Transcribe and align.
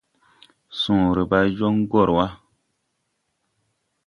Sõõre 0.79 1.23
bay 1.31 1.47
jon 1.59 1.75
gɔr 1.91 2.09
ga. 2.15 2.27